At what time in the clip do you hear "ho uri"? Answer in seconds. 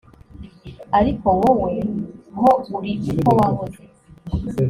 2.39-2.91